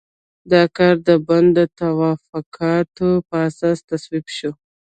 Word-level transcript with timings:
دا 0.51 0.63
کار 0.77 0.95
د 1.07 1.09
بن 1.27 1.43
د 1.57 1.59
توافقاتو 1.79 3.09
په 3.27 3.35
اساس 3.49 3.77
تصویب 3.89 4.25
شو. 4.37 4.51